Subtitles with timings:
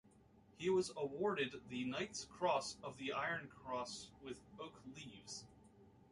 [0.57, 5.45] He was awarded the Knight's Cross of the Iron Cross with Oak Leaves.